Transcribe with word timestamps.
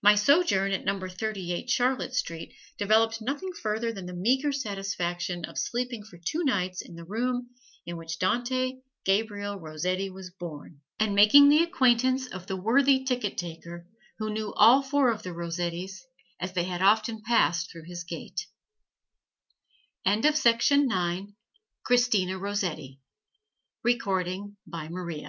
My 0.00 0.14
sojourn 0.14 0.70
at 0.70 0.84
Number 0.84 1.08
Thirty 1.08 1.52
eight 1.52 1.68
Charlotte 1.68 2.14
Street 2.14 2.54
developed 2.78 3.20
nothing 3.20 3.52
further 3.52 3.92
than 3.92 4.06
the 4.06 4.14
meager 4.14 4.52
satisfaction 4.52 5.44
of 5.44 5.58
sleeping 5.58 6.04
for 6.04 6.16
two 6.16 6.44
nights 6.44 6.80
in 6.80 6.94
the 6.94 7.02
room 7.02 7.50
in 7.84 7.96
which 7.96 8.20
Dante 8.20 8.74
Gabriel 9.04 9.58
Rossetti 9.58 10.10
was 10.10 10.30
born, 10.30 10.80
and 11.00 11.12
making 11.12 11.48
the 11.48 11.60
acquaintance 11.64 12.28
of 12.28 12.46
the 12.46 12.54
worthy 12.56 13.02
ticket 13.02 13.36
taker, 13.36 13.88
who 14.20 14.30
knew 14.32 14.54
all 14.54 14.80
four 14.80 15.10
of 15.10 15.24
the 15.24 15.32
Rossettis, 15.34 16.04
as 16.38 16.52
they 16.52 16.62
had 16.62 16.80
often 16.80 17.20
passed 17.20 17.68
through 17.72 17.86
his 17.88 18.04
gate. 18.04 18.46
Professor 20.04 20.68
Rossetti 20.86 20.94
lived 20.94 21.32
for 21.82 21.94
twelve 21.96 22.28
years 22.28 22.62
at 22.62 22.74
Thirty 24.04 25.14
eight 25.22 25.26